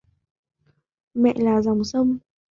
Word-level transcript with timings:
Mẹ 1.13 1.33
là 1.37 1.61
dòng 1.61 1.83
sông 1.83 2.17